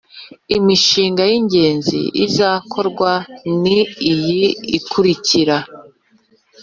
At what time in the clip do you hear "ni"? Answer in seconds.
3.61-3.79